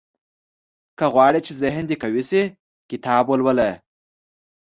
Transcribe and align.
•که 0.97 1.05
غواړې 1.13 1.39
ذهن 1.61 1.83
دې 1.89 1.95
قوي 2.03 2.23
شي، 2.29 2.43
کتاب 2.89 3.25
ولوله. 3.27 3.69